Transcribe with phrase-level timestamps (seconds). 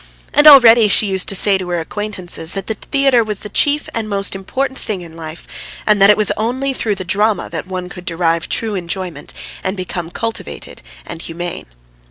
[0.33, 3.87] And already she used to say to her acquaintances that the theatre was the chief
[3.93, 5.45] and most important thing in life
[5.85, 9.31] and that it was only through the drama that one could derive true enjoyment
[9.63, 11.67] and become cultivated and humane.